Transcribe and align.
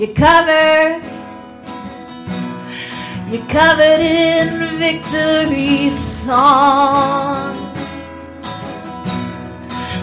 You're 0.00 0.14
covered. 0.14 1.02
You're 3.30 3.46
covered 3.48 4.00
in 4.00 4.78
victory 4.78 5.90
songs. 5.90 7.60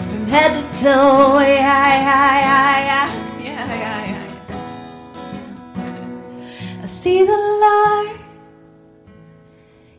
From 0.06 0.26
head 0.28 0.52
to 0.54 0.62
toe, 0.84 1.40
yeah, 1.40 1.88
yeah, 2.06 2.32
yeah, 2.46 2.76
yeah. 2.88 3.08
Yeah, 3.42 3.66
yeah, 3.82 4.00
yeah. 4.12 4.26
I 6.80 6.86
see 6.86 7.24
the 7.24 7.40
Lord. 7.64 8.10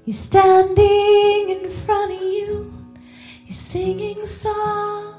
He's 0.06 0.18
standing 0.18 1.50
in 1.50 1.70
front 1.70 2.14
of 2.14 2.22
you. 2.22 2.72
He's 3.44 3.60
singing 3.60 4.26
songs. 4.26 5.19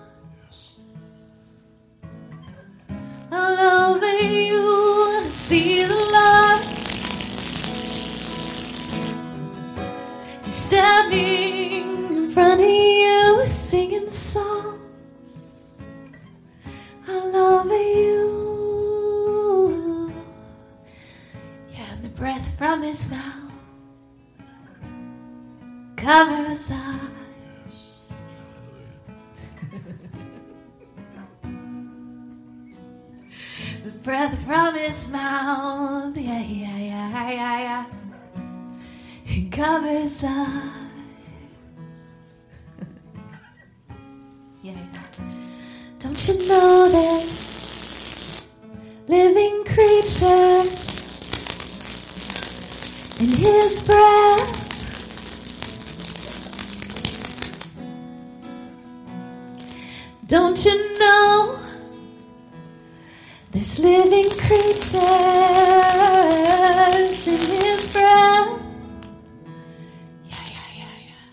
Over 3.32 4.18
you. 4.18 5.20
I 5.24 5.28
see 5.30 5.84
the 5.84 5.94
Lord. 6.16 6.62
He's 10.44 10.54
standing 10.54 11.72
in 11.72 12.30
front 12.30 12.60
of 12.60 12.68
you, 12.68 13.46
singing 13.46 14.08
songs 14.08 14.60
over 17.60 17.76
you. 17.76 18.20
Yeah, 21.72 21.92
and 21.92 22.04
the 22.04 22.08
breath 22.08 22.58
from 22.58 22.82
his 22.82 23.10
mouth 23.10 23.52
covers 25.96 26.72
eyes. 26.72 27.19
Breath 34.10 34.34
from 34.44 34.74
his 34.74 35.06
mouth. 35.06 36.16
Yeah, 36.16 36.42
yeah, 36.42 36.76
yeah, 36.78 37.30
yeah, 37.30 37.60
yeah. 37.68 37.84
It 39.24 39.52
covers 39.52 40.24
us. 40.24 42.34
yeah. 44.62 44.74
Don't 46.00 46.26
you 46.26 46.34
there's 46.88 48.42
living 49.06 49.64
creatures 49.64 50.72
in 53.20 53.28
his 53.28 53.80
breath? 53.82 54.56
Don't 60.26 60.64
you 60.64 60.98
know? 60.98 61.39
There's 63.60 63.78
living 63.78 64.30
creatures 64.40 64.96
in 67.28 67.36
his 67.36 67.92
breath. 67.92 68.48
Yeah, 70.30 70.46
yeah, 70.48 70.68
yeah, 70.78 70.96
yeah. 71.08 71.26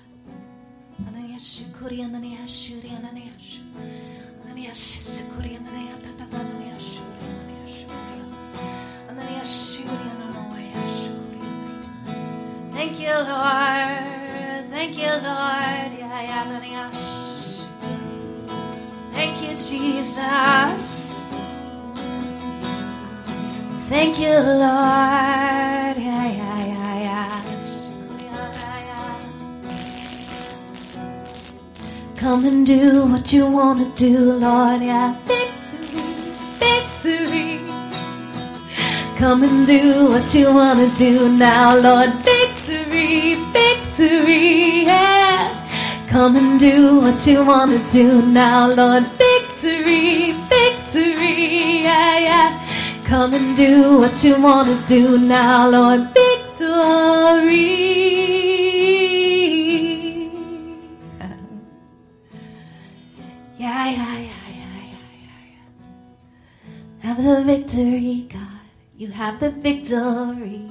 Thank 12.74 13.00
you, 13.00 13.16
Lord. 13.16 14.70
Thank 14.70 14.98
you, 14.98 15.14
Lord. 15.14 15.92
Yeah, 15.96 16.22
yeah. 16.22 16.92
Thank 19.14 19.42
you, 19.42 19.56
Jesus. 19.56 21.07
Thank 23.90 24.20
you, 24.20 24.28
Lord. 24.34 25.96
Yeah, 25.98 26.28
yeah, 26.28 26.60
yeah, 26.72 27.00
yeah. 27.08 27.42
Come 32.18 32.46
and 32.46 32.66
do 32.66 33.06
what 33.06 33.32
you 33.32 33.50
want 33.50 33.96
to 33.96 34.10
do, 34.12 34.34
Lord. 34.34 34.82
Yeah, 34.82 35.16
victory, 35.26 35.88
victory. 36.60 37.62
Come 39.18 39.44
and 39.46 39.66
do 39.66 40.10
what 40.10 40.34
you 40.36 40.54
want 40.54 40.80
to 40.80 40.98
do 40.98 41.30
now, 41.38 41.78
Lord. 41.78 42.10
Victory, 42.26 43.36
victory. 43.54 44.84
Yeah. 44.84 45.48
Come 46.10 46.36
and 46.36 46.60
do 46.60 47.00
what 47.00 47.26
you 47.26 47.46
want 47.46 47.72
to 47.72 47.80
do 47.90 48.22
now, 48.26 48.68
Lord. 48.68 49.04
Victory, 49.04 49.27
Come 53.08 53.34
and 53.34 53.56
do 53.56 54.00
what 54.00 54.22
you 54.22 54.36
want 54.42 54.68
to 54.68 54.76
do 54.86 55.18
now, 55.18 55.70
Lord. 55.70 56.10
Victory. 56.14 56.68
Yeah, 63.58 63.90
yeah, 63.90 63.96
yeah, 63.96 64.28
yeah, 64.60 64.84
yeah, 64.92 65.42
yeah. 65.56 65.70
Have 67.00 67.24
the 67.24 67.44
victory, 67.46 68.28
God. 68.28 68.68
You 68.98 69.08
have 69.08 69.40
the 69.40 69.52
victory. 69.52 70.68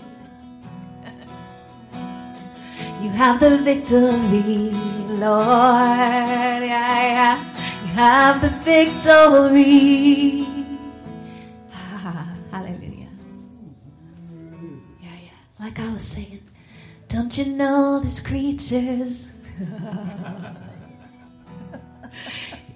You 3.01 3.11
have 3.13 3.41
the 3.41 3.57
victory, 3.59 4.73
Lord. 5.09 5.41
Yeah, 6.69 7.01
yeah. 7.17 7.39
You 7.81 7.89
have 7.95 8.43
the 8.43 8.51
victory. 8.63 10.46
Like 15.77 15.89
I 15.89 15.93
was 15.93 16.05
saying, 16.05 16.41
don't 17.09 17.37
you 17.37 17.45
know 17.45 18.01
there's 18.01 18.21
creatures 18.21 19.39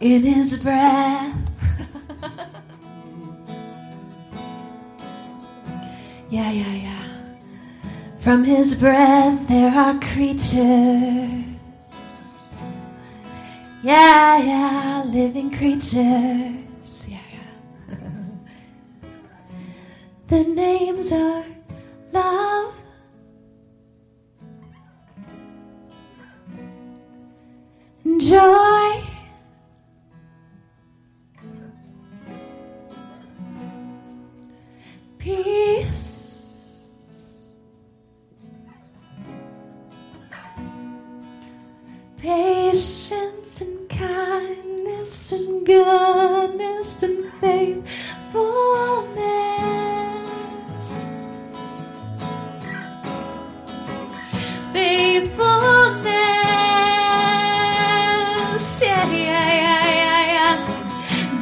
in 0.00 0.22
his 0.22 0.62
breath? 0.62 1.34
yeah, 6.28 6.50
yeah, 6.50 6.74
yeah. 6.74 7.06
From 8.18 8.44
his 8.44 8.76
breath 8.76 9.48
there 9.48 9.72
are 9.72 9.98
creatures. 10.00 11.46
Yeah, 13.82 14.36
yeah, 14.44 15.04
living 15.06 15.50
creatures. 15.50 17.08
Yeah, 17.08 17.16
yeah. 17.32 17.96
Their 20.26 20.44
names 20.44 21.10
are 21.12 21.44
and 28.32 28.69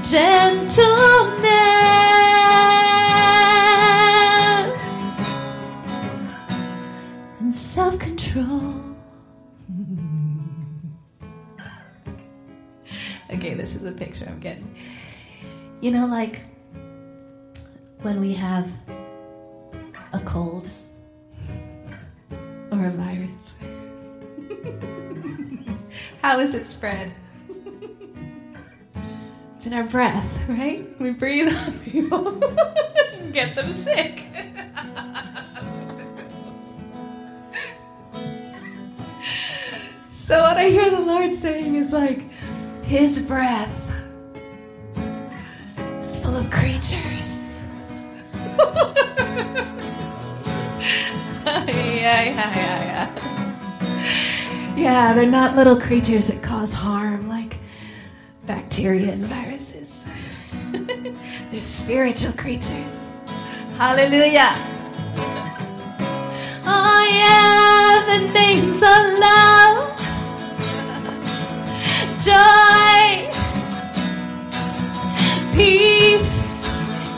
Gentleness 0.09 0.81
and 7.41 7.55
self 7.55 7.99
control. 7.99 8.75
Okay, 13.31 13.53
this 13.53 13.75
is 13.75 13.85
a 13.85 13.93
picture 13.93 14.25
I'm 14.27 14.41
getting. 14.41 14.75
You 15.83 15.91
know, 15.91 16.07
like 16.07 16.41
when 18.01 18.19
we 18.19 18.33
have 18.33 18.73
a 20.15 20.19
cold 20.21 20.67
or 22.73 22.87
a 22.87 22.91
virus. 22.91 23.55
How 26.23 26.41
is 26.41 26.55
it 26.55 26.67
spread? 26.67 27.13
In 29.69 29.75
our 29.75 29.85
breath, 29.85 30.25
right? 30.49 30.89
We 30.99 31.11
breathe 31.11 31.55
on 31.55 31.79
people, 31.81 32.41
get 33.35 33.55
them 33.55 33.71
sick. 33.71 34.23
so, 40.11 40.41
what 40.41 40.57
I 40.57 40.71
hear 40.71 40.89
the 40.89 41.01
Lord 41.01 41.35
saying 41.35 41.75
is 41.75 41.93
like, 41.93 42.23
His 42.83 43.21
breath 43.29 43.69
is 46.01 46.23
full 46.23 46.35
of 46.35 46.51
creatures. 46.51 47.55
yeah, 51.45 52.23
yeah, 52.25 52.25
yeah, 52.25 53.13
yeah. 53.13 54.75
Yeah, 54.79 55.13
they're 55.13 55.27
not 55.27 55.57
little 55.57 55.79
creatures 55.79 56.29
that 56.29 56.43
cause 56.43 56.73
harm 56.73 57.29
like 57.29 57.59
bacteria 58.49 59.13
and 59.13 59.27
viruses. 59.27 59.48
They're 61.59 61.65
spiritual 61.65 62.33
creatures. 62.35 63.05
Hallelujah. 63.77 64.55
Oh, 66.65 67.03
yeah, 67.11 68.05
the 68.07 68.21
names 68.33 68.77
of 68.77 69.03
love, 69.27 69.77
joy, 72.23 73.27
peace. 75.53 76.63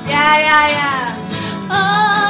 Yeah, 0.08 0.38
yeah, 0.48 0.68
yeah. 0.78 1.04
Oh, 1.70 2.29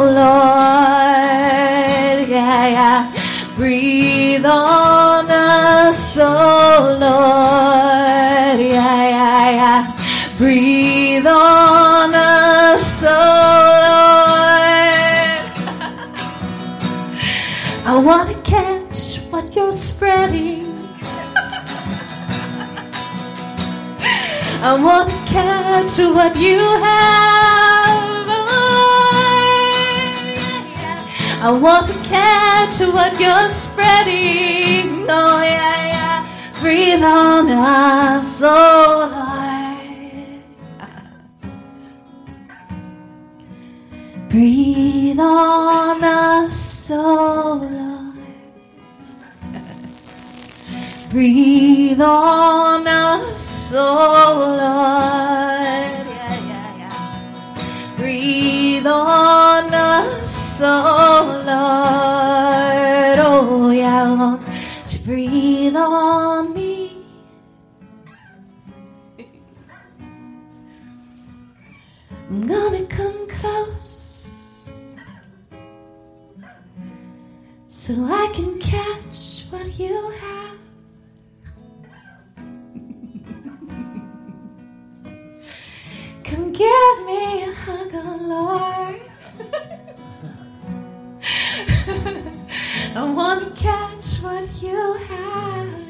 Oh, 0.00 0.04
Lord. 0.04 0.14
Yeah, 2.30 2.68
yeah. 2.68 3.10
Breathe 3.56 4.46
on 4.46 5.28
us, 5.28 6.16
oh 6.16 6.96
Lord. 7.00 8.60
Yeah, 8.60 9.08
yeah, 9.16 9.50
yeah. 9.58 9.82
Breathe 10.36 11.26
on 11.26 12.14
us, 12.14 13.02
oh 13.02 13.08
Lord. 13.88 14.78
I 17.90 17.96
want 17.98 18.28
to 18.30 18.36
catch 18.48 19.18
what 19.32 19.56
you're 19.56 19.72
spreading. 19.72 20.64
I 24.62 24.80
want 24.80 25.10
to 25.10 25.16
catch 25.26 25.98
what 25.98 26.36
you 26.36 26.60
have. 26.60 27.37
I 31.40 31.50
want 31.52 31.88
to 31.88 31.94
catch 32.04 32.80
what 32.80 33.18
you're 33.20 33.50
spreading. 33.50 35.06
Oh, 35.08 35.40
yeah, 35.42 35.86
yeah. 35.92 36.26
Breathe 36.60 37.02
on 37.02 37.48
us, 37.48 38.42
oh, 38.42 39.08
Lord. 39.12 39.48
Breathe 44.28 45.20
on 45.20 46.04
us, 46.04 46.90
oh, 46.90 47.68
Lord. 47.70 47.98
Breathe 51.10 52.02
on 52.02 52.86
us, 52.86 53.72
oh 53.74 53.78
Lord. 54.60 55.57
Oh 60.60 61.42
Lord. 61.46 63.18
Oh, 63.20 63.70
yeah, 63.70 64.04
I 64.04 64.14
want 64.14 64.42
to 64.88 64.98
breathe 65.04 65.76
on 65.76 66.54
me. 66.54 67.04
I'm 72.30 72.46
gonna 72.46 72.84
come 72.86 73.26
close 73.28 74.70
so 77.68 77.94
I 78.04 78.30
can 78.34 78.58
catch 78.58 79.46
what 79.50 79.78
you 79.78 80.10
have. 80.10 80.58
Come 86.24 86.52
give 86.52 87.06
me 87.06 87.42
a 87.44 87.52
hug, 87.54 87.90
oh 87.94 88.18
Lord. 88.20 88.67
I 92.98 93.04
want 93.04 93.40
to 93.44 93.62
catch 93.62 94.16
what 94.24 94.44
you 94.60 94.94
have. 94.94 95.80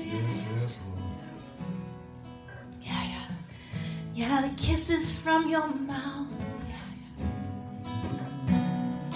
Yeah, 2.82 3.02
yeah. 3.12 3.28
Yeah, 4.14 4.42
the 4.42 4.54
kisses 4.62 5.18
from 5.18 5.48
your 5.48 5.66
mouth. 5.68 6.28
Yeah, 6.68 6.90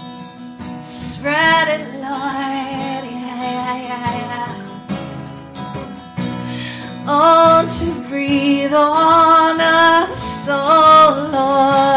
yeah. 0.07 0.81
Spread 0.81 1.69
it, 1.81 1.87
Lord. 2.01 3.05
Yeah, 3.13 3.43
yeah, 3.59 3.77
yeah, 3.89 4.17
yeah. 7.05 7.69
To 7.79 8.09
breathe 8.09 8.73
on 8.75 9.61
us, 9.61 10.49
oh 10.49 11.29
Lord. 11.31 11.92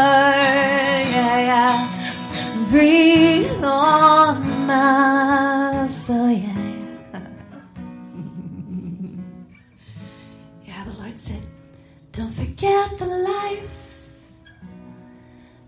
The 12.97 13.05
life 13.05 13.99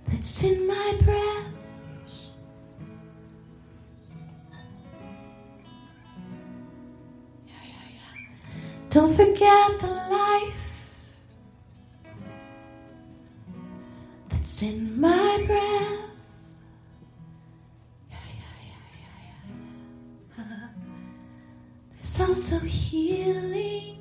that's 0.08 0.44
in 0.44 0.68
my 0.68 0.98
breath. 1.04 1.44
Don't 8.90 9.14
forget 9.14 9.80
the 9.80 9.88
life 9.88 10.96
that's 14.30 14.64
in 14.64 15.00
my 15.00 15.44
breath. 15.46 16.10
Yeah, 18.10 18.18
yeah, 18.40 18.56
yeah, 18.64 18.86
yeah, 20.38 20.44
yeah. 20.46 20.68
There's 22.02 22.20
also 22.22 22.60
healing. 22.60 23.97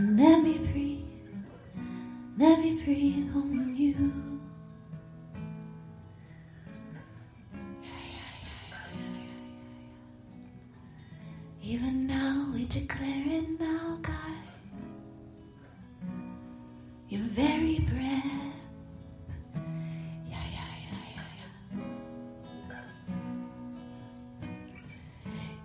Let 0.00 0.42
me 0.42 0.56
breathe. 0.72 1.04
Let 2.38 2.58
me 2.60 2.82
breathe 2.82 3.36
on 3.36 3.76
you. 3.76 4.12
Even 11.62 12.06
now 12.06 12.50
we 12.54 12.64
declare 12.64 13.24
it 13.26 13.60
now, 13.60 13.98
God. 14.00 14.16
Your 17.10 17.20
very 17.20 17.80
breath. 17.80 18.24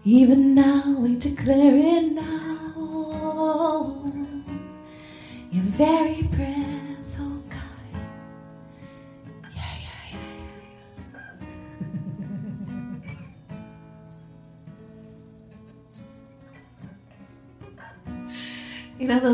Even 0.03 0.53
now 0.53 0.83
we 0.99 1.15
declare 1.15 1.75
it 1.77 2.11
now. 2.11 2.54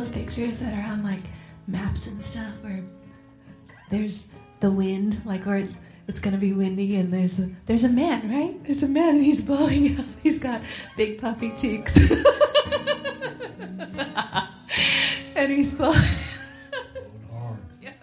Those 0.01 0.09
pictures 0.09 0.57
that 0.57 0.73
are 0.73 0.91
on 0.91 1.03
like 1.03 1.21
maps 1.67 2.07
and 2.07 2.19
stuff 2.23 2.51
where 2.63 2.81
there's 3.91 4.29
the 4.59 4.71
wind, 4.71 5.21
like 5.25 5.45
where 5.45 5.57
it's 5.57 5.79
it's 6.07 6.19
gonna 6.19 6.37
be 6.37 6.53
windy 6.53 6.95
and 6.95 7.13
there's 7.13 7.37
a 7.37 7.47
there's 7.67 7.83
a 7.83 7.89
man, 7.89 8.27
right? 8.31 8.63
There's 8.63 8.81
a 8.81 8.87
man 8.87 9.17
and 9.17 9.23
he's 9.23 9.41
blowing 9.41 9.99
out. 9.99 10.05
He's 10.23 10.39
got 10.39 10.61
big 10.97 11.21
puffy 11.21 11.51
cheeks. 11.51 11.95
and 15.35 15.51
he's 15.51 15.71
blowing 15.73 15.99
Yeah, 17.81 17.93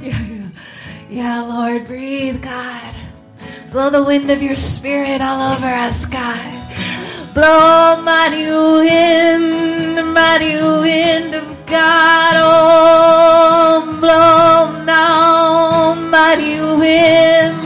yeah. 0.00 0.48
Yeah, 1.10 1.42
Lord, 1.42 1.86
breathe, 1.86 2.40
God. 2.42 2.94
Blow 3.72 3.90
the 3.90 4.02
wind 4.02 4.30
of 4.30 4.42
your 4.42 4.56
spirit 4.56 5.20
all 5.20 5.54
over 5.54 5.66
us, 5.66 6.06
God. 6.06 6.57
Blow, 7.38 8.02
mighty 8.02 8.50
wind, 8.50 10.12
mighty 10.12 10.56
wind 10.56 11.34
of 11.36 11.46
God. 11.66 12.34
Oh, 12.34 13.96
blow 14.00 14.82
now, 14.82 15.94
mighty 15.94 16.58
wind, 16.58 17.62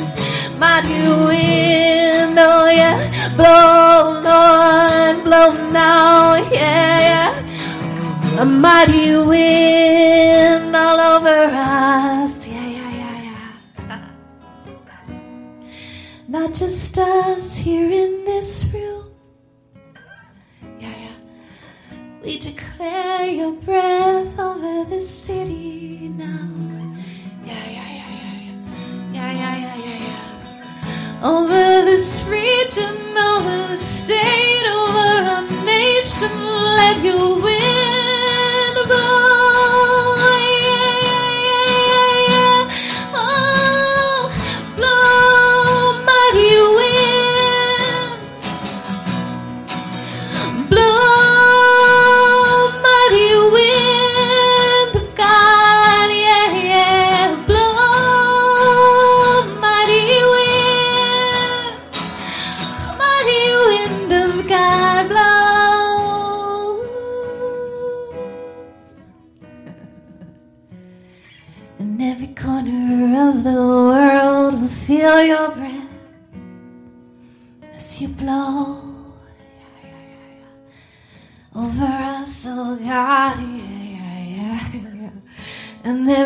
mighty 0.59 1.09
wind. 1.27 2.37
Oh, 2.39 2.69
yeah. 2.69 2.99
Blow, 3.35 4.21
Lord, 4.21 5.25
blow 5.25 5.49
now, 5.73 6.35
yeah, 6.53 7.01
yeah. 7.09 8.43
A 8.43 8.45
mighty 8.45 9.17
wind 9.17 10.77
all 10.77 11.01
over 11.01 11.49
us. 11.51 12.47
Yeah, 12.47 12.67
yeah, 12.77 12.91
yeah, 13.01 13.41
yeah. 13.89 14.11
Not 16.29 16.53
just 16.53 16.99
us 16.99 17.57
here 17.57 17.91
in 17.91 18.27
this 18.27 18.71
room. 18.75 19.02
Declare 23.33 23.47
your 23.47 23.53
breath 23.63 24.39
over 24.39 24.85
this 24.91 25.09
city 25.09 26.09
now. 26.17 26.49
Yeah, 27.45 27.71
yeah, 27.71 27.91
yeah, 27.99 28.11
yeah. 28.41 28.53
Yeah, 29.13 29.33
yeah, 29.33 29.57
yeah, 29.57 29.77
yeah, 29.77 29.99
yeah. 30.07 31.29
Over 31.29 31.85
this 31.85 32.25
region, 32.25 33.17
over 33.17 33.69
the 33.69 33.77
state, 33.77 34.42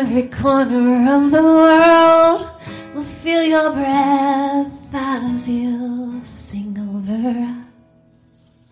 every 0.07 0.29
corner 0.29 1.15
of 1.15 1.31
the 1.31 1.43
world 1.43 2.47
will 2.95 3.03
feel 3.03 3.43
your 3.43 3.71
breath 3.73 4.71
as 4.93 5.49
you 5.49 6.21
sing 6.23 6.77
over 6.79 7.27
us. 7.51 8.71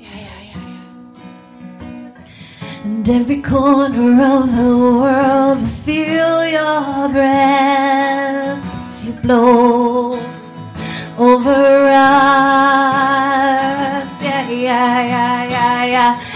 Yeah, 0.00 0.18
yeah, 0.26 0.40
yeah, 0.50 0.66
yeah. 1.70 2.12
And 2.82 3.08
every 3.08 3.40
corner 3.40 4.20
of 4.34 4.50
the 4.56 4.72
world 5.00 5.60
will 5.60 5.74
feel 5.86 6.44
your 6.58 7.08
breath 7.10 8.74
as 8.74 9.06
you 9.06 9.12
blow 9.22 10.18
over 11.16 11.88
us. 11.88 12.88
Yeah, 14.22 14.50
yeah, 14.50 14.98
yeah, 15.14 15.44
yeah, 15.54 15.84
yeah. 15.84 16.27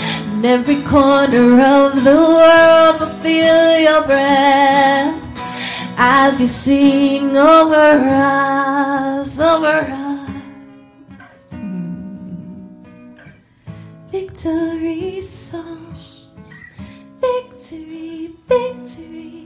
And 0.43 0.61
every 0.61 0.83
corner 0.83 1.63
of 1.63 2.03
the 2.03 2.17
world 2.17 2.99
will 2.99 3.17
feel 3.23 3.79
your 3.79 4.05
breath 4.05 5.15
as 5.97 6.41
you 6.41 6.49
sing 6.49 7.37
over 7.37 7.77
us, 7.77 9.39
over 9.39 9.87
us. 9.87 10.31
Hmm. 11.53 13.15
Victory 14.11 15.21
songs, 15.21 16.31
victory, 17.21 18.35
victory. 18.49 19.42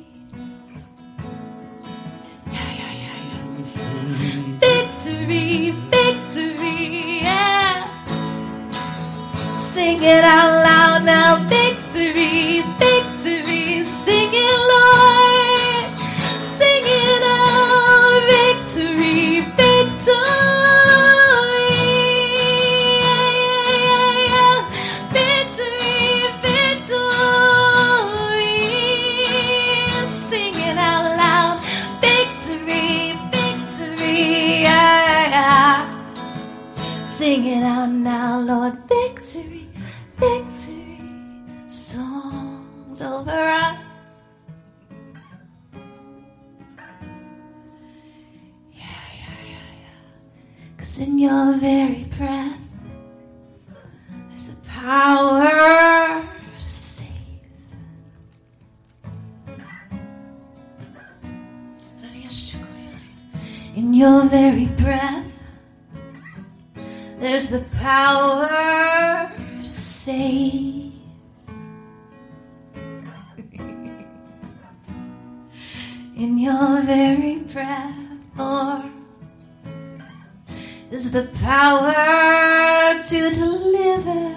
Sing 9.77 10.03
it 10.03 10.25
out 10.25 10.65
loud 10.65 11.05
now. 11.05 11.37
Victory, 11.51 12.63
victory. 12.81 13.85
Sing 13.85 14.31
it, 14.33 14.59
Lord. 14.73 15.85
Sing 16.57 16.87
it 17.05 17.23
out. 17.29 18.23
Victory, 18.25 19.45
victory. 19.61 20.17
Victory, 25.13 26.25
victory. 26.41 27.77
Sing 30.31 30.57
it 30.69 30.79
out 30.79 31.07
loud. 31.21 31.61
Victory, 32.01 33.13
victory. 33.31 34.63
Yeah, 34.65 35.37
yeah. 35.37 37.05
Sing 37.05 37.45
it 37.45 37.63
out 37.63 37.91
now, 37.91 38.41
Lord. 38.41 38.75
Victory. 38.89 39.66
Over 42.99 43.31
us. 43.31 43.77
Yeah, 48.73 48.81
yeah, 48.83 49.37
yeah, 49.45 49.67
yeah. 49.83 50.79
Cause 50.79 50.99
in 51.01 51.19
your 51.19 51.59
very 51.59 52.05
breath, 52.17 52.59
there's 54.29 54.49
the 54.49 54.57
power 54.67 56.25
to 56.63 56.69
save. 56.69 57.13
In 63.75 63.93
your 63.93 64.25
very 64.25 64.67
breath, 64.67 65.27
there's 67.19 67.51
the 67.51 67.61
power 67.73 69.31
to 69.65 69.73
save. 69.73 70.76
In 76.27 76.39
your 76.39 76.83
very 76.83 77.37
breath, 77.53 77.95
Lord, 78.37 78.91
is 80.91 81.13
the 81.13 81.23
power 81.41 82.99
to 83.11 83.31
deliver. 83.31 84.35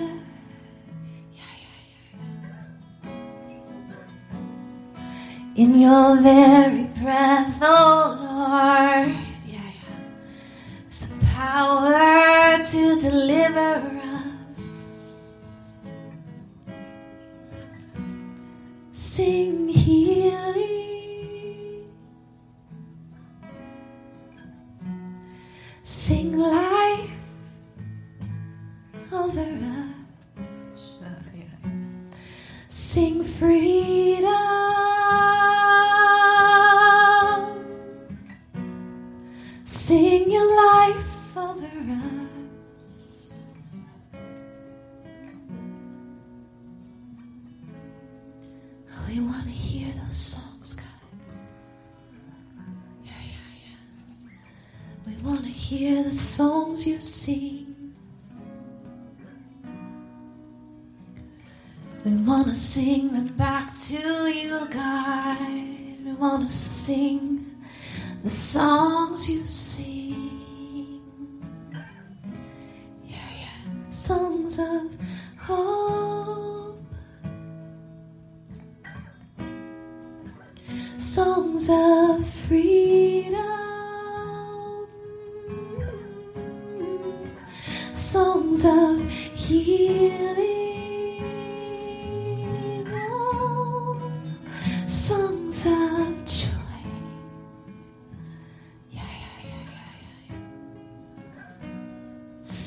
In 5.55 5.79
your 5.79 6.21
very 6.21 6.83
breath, 7.01 7.57
oh 7.59 8.17
Lord, 8.21 9.15
yeah. 9.47 9.71
It's 10.85 11.01
the 11.01 11.25
power 11.25 12.63
to 12.71 12.99
deliver 12.99 13.71
us. 14.13 14.61
Sing 18.93 19.69
healing, 19.69 20.78
freedom. 33.39 34.27
Sing 39.63 40.29
your 40.29 40.55
life 40.55 41.37
over 41.37 41.65
us. 42.83 43.75
We 49.07 49.19
want 49.21 49.45
to 49.45 49.49
hear 49.49 49.87
those 50.05 50.17
songs, 50.17 50.73
God. 50.73 50.85
Yeah, 53.05 53.11
yeah, 53.25 53.51
yeah. 53.65 54.31
We 55.07 55.13
want 55.23 55.43
to 55.45 55.49
hear 55.49 56.03
the 56.03 56.11
songs 56.11 56.85
you 56.85 56.99
sing. 56.99 57.68
To 62.45 62.55
sing 62.55 63.11
them 63.11 63.27
back 63.35 63.77
to 63.89 64.27
you, 64.27 64.65
God. 64.71 65.39
We 66.03 66.13
want 66.13 66.49
to 66.49 66.55
sing 66.55 67.63
the 68.23 68.29
songs 68.29 69.29
you 69.29 69.45
sing. 69.45 69.88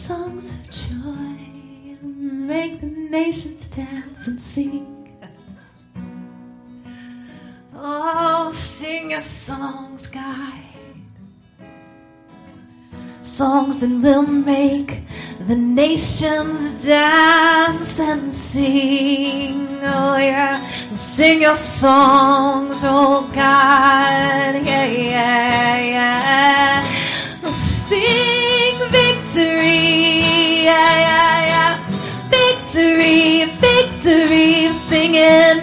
Songs 0.02 0.54
of 0.54 0.68
joy. 0.68 2.02
Make 2.02 2.80
the 2.80 2.88
nations 2.88 3.68
dance 3.68 4.26
and 4.26 4.40
sing. 4.40 5.16
Oh, 7.72 8.50
sing 8.52 9.12
your 9.12 9.20
songs, 9.20 10.08
God. 10.08 10.54
Songs 13.20 13.78
that 13.78 13.90
will 13.90 14.26
make 14.26 15.02
the 15.46 15.54
nations 15.54 16.84
dance 16.84 18.00
and 18.00 18.32
sing. 18.32 19.68
Oh, 19.84 20.16
yeah. 20.16 20.58
Sing 20.94 21.42
your 21.42 21.54
songs, 21.54 22.80
oh 22.82 23.22
God. 23.32 24.52
Yeah, 24.66 24.84
yeah, 24.84 25.78
yeah. 25.94 27.50
Sing 27.52 28.31
Victory, 32.72 33.44
victory. 33.60 34.72
Singing 34.72 35.61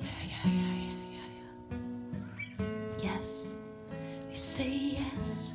yeah, 0.00 0.46
yeah, 0.46 0.50
yeah, 0.50 1.28
yeah. 2.56 2.66
Yes, 3.02 3.58
we 4.28 4.34
say 4.34 4.72
yes. 4.98 5.54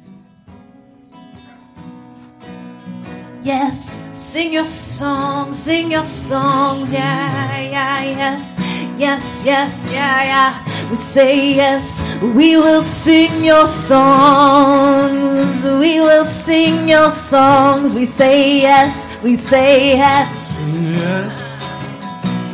Yes, 3.44 4.02
sing 4.14 4.54
your 4.54 4.66
songs, 4.66 5.58
sing 5.60 5.92
your 5.92 6.06
songs. 6.06 6.92
Yeah, 6.94 7.55
yes. 8.97 9.43
Yes, 9.45 9.45
yes, 9.45 9.91
yeah, 9.91 10.23
yeah. 10.23 10.89
We 10.89 10.95
say 10.95 11.53
yes. 11.55 12.01
We 12.21 12.58
will 12.58 12.81
sing 12.81 13.43
your 13.43 13.67
songs. 13.67 15.65
We 15.65 15.99
will 16.01 16.25
sing 16.25 16.88
your 16.88 17.12
songs. 17.12 17.93
We 17.93 18.05
say 18.05 18.62
yes. 18.62 19.05
We 19.23 19.36
say 19.36 19.97
yes. 19.97 20.60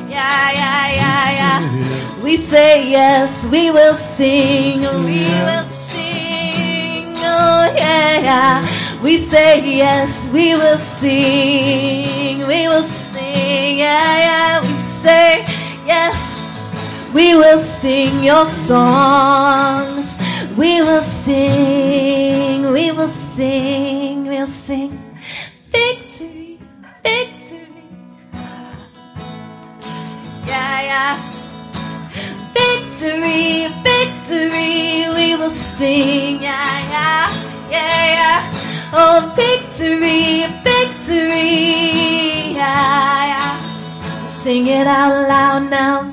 Yeah, 0.10 0.52
yeah, 0.52 0.94
yeah, 1.02 1.32
yeah. 1.40 1.60
We 2.24 2.38
say 2.38 2.90
yes. 2.90 3.46
We 3.48 3.72
will 3.72 3.96
sing. 3.96 4.82
We 4.82 5.20
will 5.48 5.66
sing. 5.92 7.14
Oh, 7.18 7.74
yeah, 7.76 8.20
yeah. 8.20 9.02
We 9.04 9.18
say 9.18 9.62
yes. 9.78 10.28
We 10.32 10.56
will 10.56 10.78
sing. 10.78 12.40
We 12.48 12.68
will 12.68 12.84
sing. 12.84 13.78
Yeah, 13.80 14.18
yeah. 14.28 14.62
We 14.62 14.74
say 15.04 15.46
yes. 15.86 16.31
We 17.14 17.36
will 17.36 17.60
sing 17.60 18.24
your 18.24 18.46
songs. 18.46 20.16
We 20.56 20.82
will 20.82 21.02
sing. 21.02 22.72
We 22.72 22.92
will 22.94 23.08
sing. 23.10 24.28
We'll 24.28 24.48
sing. 24.48 24.98
Victory. 25.72 26.58
Victory. 27.04 27.84
Yeah, 30.46 30.82
yeah. 30.92 31.14
Victory. 32.54 33.68
Victory. 33.84 35.12
We 35.16 35.36
will 35.36 35.50
sing. 35.50 36.42
Yeah, 36.42 36.80
yeah. 36.96 37.28
Yeah, 37.70 38.06
yeah. 38.20 38.92
Oh, 38.94 39.34
victory. 39.36 40.48
Victory. 40.64 42.56
Yeah, 42.56 43.36
yeah. 43.36 44.26
Sing 44.28 44.68
it 44.68 44.88
out 44.88 45.28
loud 45.28 45.70
now. 45.70 46.11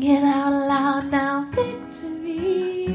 Sing 0.00 0.16
it 0.16 0.24
out 0.24 0.50
loud 0.66 1.10
now, 1.10 1.46
victory. 1.50 2.86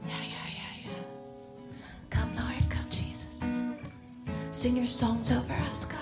Yeah, 0.00 0.22
yeah, 0.32 0.48
yeah, 0.56 0.74
yeah. 0.82 0.90
Come, 2.08 2.34
Lord, 2.36 2.70
come, 2.70 2.88
Jesus. 2.88 3.66
Sing 4.48 4.78
your 4.78 4.86
songs 4.86 5.30
over 5.30 5.52
us, 5.68 5.84
God. 5.84 5.98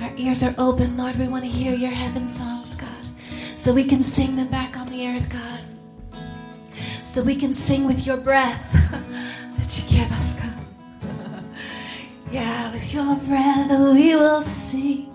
Our 0.00 0.12
ears 0.18 0.42
are 0.42 0.54
open, 0.58 0.98
Lord. 0.98 1.16
We 1.16 1.28
want 1.28 1.44
to 1.44 1.50
hear 1.50 1.74
your 1.74 1.92
heaven 1.92 2.28
songs, 2.28 2.74
God, 2.76 3.06
so 3.56 3.72
we 3.72 3.84
can 3.84 4.02
sing 4.02 4.36
them 4.36 4.48
back 4.48 4.76
on 4.76 4.90
the 4.90 5.08
earth, 5.08 5.30
God. 5.30 5.60
So 7.04 7.22
we 7.22 7.36
can 7.36 7.54
sing 7.54 7.86
with 7.86 8.06
your 8.06 8.18
breath 8.18 8.70
that 9.56 9.78
you 9.78 9.98
give 9.98 10.12
us, 10.12 10.38
God. 10.38 10.52
yeah, 12.30 12.70
with 12.70 12.92
your 12.92 13.16
breath 13.16 13.70
we 13.70 14.14
will 14.14 14.42
sing. 14.42 15.13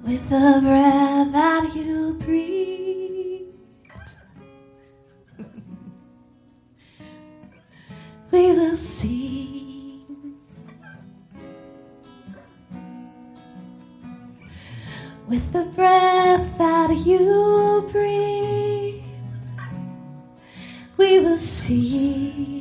With 0.04 0.28
the 0.30 0.60
breath 0.62 1.32
that 1.32 1.74
you 1.74 2.14
breathe. 2.24 3.46
we 8.30 8.52
will 8.52 8.76
sing. 8.76 9.40
with 15.30 15.52
the 15.52 15.62
breath 15.76 16.58
that 16.58 16.90
you 17.06 17.88
breathe, 17.92 19.00
we 20.96 21.20
will 21.20 21.38
sing. 21.38 22.59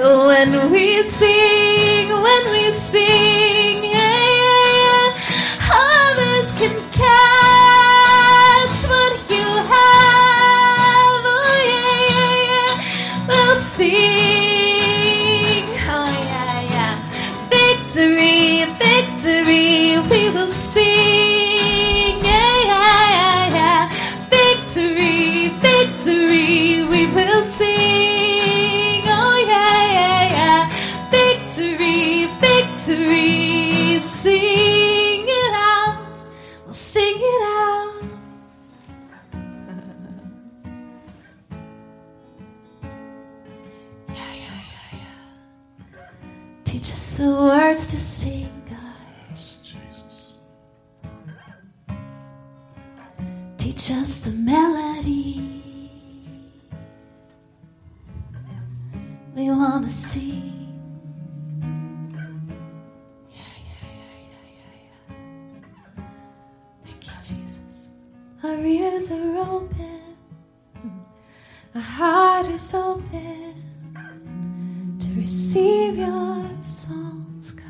So 0.00 0.28
when 0.28 0.70
we 0.72 1.02
sing, 1.02 2.08
when 2.08 2.44
we 2.52 2.70
sing, 2.72 3.49
yeah. 60.16 60.52
Thank 66.84 67.06
you, 67.06 67.12
Jesus. 67.22 67.86
Our 68.42 68.58
ears 68.64 69.12
are 69.12 69.38
open. 69.38 70.00
Our 71.74 71.80
heart 71.82 72.46
is 72.46 72.74
open 72.74 73.54
to 74.98 75.08
receive 75.20 75.98
your 75.98 76.48
songs, 76.62 77.52
God. 77.52 77.66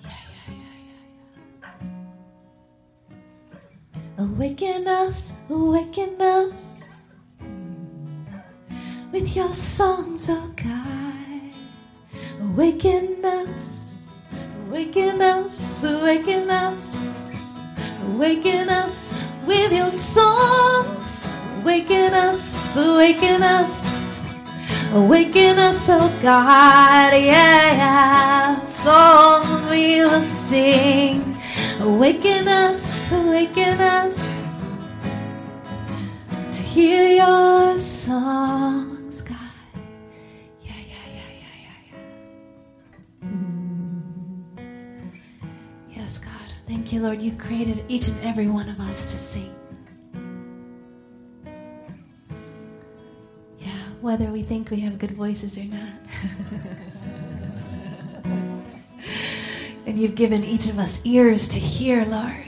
Yeah, 0.00 0.10
yeah, 0.48 0.54
yeah, 0.54 0.92
yeah, 1.62 1.72
yeah. 4.18 4.24
Awaken 4.24 4.86
us, 4.88 5.40
awaken 5.50 6.20
us 6.22 6.96
with 9.12 9.34
your 9.36 9.52
God. 9.52 10.09
Awaken 12.82 13.22
us, 13.26 13.98
awaken 14.70 15.20
us, 15.20 15.84
awaken 15.84 16.50
us, 16.50 17.34
awaken 18.06 18.68
us 18.70 19.12
with 19.44 19.70
your 19.70 19.90
songs. 19.90 21.26
Awaken 21.60 22.14
us, 22.14 22.76
awaken 22.76 23.42
us, 23.42 24.24
awaken 24.94 25.58
us, 25.58 25.90
oh 25.90 26.08
God, 26.22 27.12
yeah, 27.12 27.76
yeah. 27.82 28.62
Songs 28.62 29.68
we 29.68 30.00
will 30.00 30.22
sing. 30.22 31.36
Awaken 31.80 32.48
us, 32.48 33.12
awaken 33.12 33.78
us 33.78 34.56
to 36.50 36.62
hear 36.62 37.08
your 37.08 37.76
songs, 37.78 38.69
Lord. 47.00 47.20
You've 47.22 47.38
created 47.38 47.84
each 47.88 48.08
and 48.08 48.20
every 48.20 48.46
one 48.46 48.68
of 48.68 48.78
us 48.80 49.10
to 49.10 49.16
sing. 49.16 49.54
Yeah, 53.58 53.82
whether 54.00 54.26
we 54.26 54.42
think 54.42 54.70
we 54.70 54.80
have 54.80 54.98
good 54.98 55.12
voices 55.12 55.56
or 55.58 55.64
not. 55.64 55.92
and 59.86 59.98
you've 59.98 60.14
given 60.14 60.44
each 60.44 60.66
of 60.66 60.78
us 60.78 61.04
ears 61.04 61.48
to 61.48 61.58
hear, 61.58 62.04
Lord. 62.04 62.44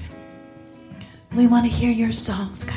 We 1.35 1.47
want 1.47 1.65
to 1.65 1.71
hear 1.71 1.91
your 1.91 2.13
songs, 2.13 2.65
God. 2.65 2.77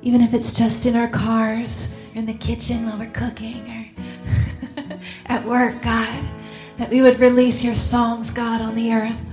Even 0.00 0.22
if 0.22 0.32
it's 0.34 0.52
just 0.52 0.86
in 0.86 0.96
our 0.96 1.08
cars, 1.08 1.94
or 2.14 2.18
in 2.18 2.26
the 2.26 2.34
kitchen 2.34 2.86
while 2.86 2.98
we're 2.98 3.10
cooking, 3.10 3.68
or 3.68 3.86
at 5.26 5.44
work, 5.44 5.82
God, 5.82 6.24
that 6.78 6.90
we 6.90 7.02
would 7.02 7.20
release 7.20 7.62
your 7.62 7.74
songs, 7.74 8.30
God, 8.32 8.60
on 8.60 8.74
the 8.74 8.92
earth. 8.92 9.31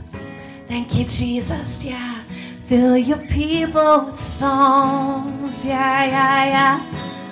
Thank 0.69 0.99
you, 0.99 1.05
Jesus. 1.05 1.84
Yeah. 1.84 2.21
Fill 2.67 2.95
your 2.95 3.17
people 3.25 4.05
with 4.05 4.19
songs. 4.19 5.65
Yeah, 5.65 6.05
yeah, 6.05 6.45
yeah. 6.45 6.79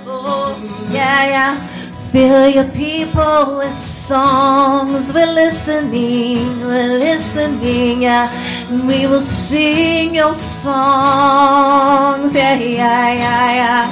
Oh, 0.07 0.57
yeah, 0.89 1.29
yeah. 1.29 1.67
Fill 2.11 2.49
your 2.49 2.67
people 2.71 3.57
with 3.57 3.75
songs. 3.75 5.13
We're 5.13 5.31
listening. 5.31 6.61
We're 6.61 6.97
listening. 6.97 8.01
Yeah. 8.01 8.25
And 8.71 8.87
we 8.87 9.05
will 9.05 9.19
sing 9.19 10.15
your 10.15 10.33
songs. 10.33 12.33
Yeah, 12.33 12.57
yeah, 12.57 13.13
yeah, 13.13 13.53
yeah. 13.61 13.85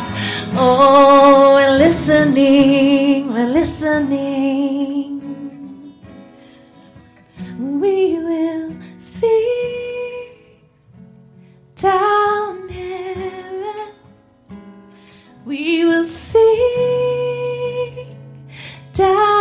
Oh, 0.58 1.54
we're 1.54 1.78
listening. 1.78 3.32
We're 3.32 3.54
listening. 3.54 5.22
We 7.60 8.18
will 8.18 8.65
see 9.20 10.30
down 11.76 12.68
heaven. 12.68 13.64
We 15.46 15.86
will 15.86 16.04
see 16.04 16.58
down 18.94 19.35